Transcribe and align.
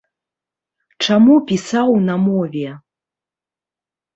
Чаму 1.07 1.35
пісаў 1.51 1.93
на 2.07 2.15
мове? 2.25 2.67